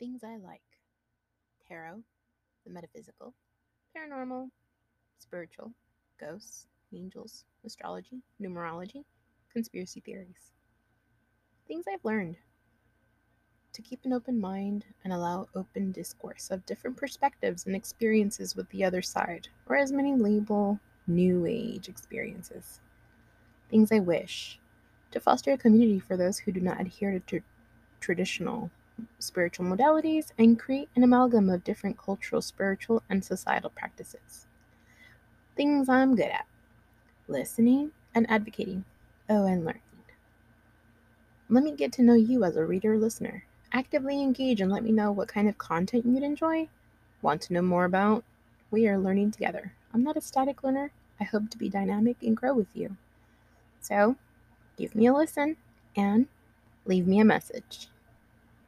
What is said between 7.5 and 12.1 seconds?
astrology, numerology, conspiracy theories. Things I've